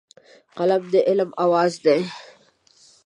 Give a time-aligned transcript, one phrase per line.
[0.57, 2.01] قلم د عقل اواز دی